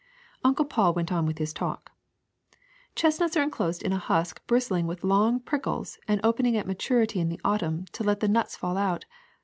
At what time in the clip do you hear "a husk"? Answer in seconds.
3.93-4.41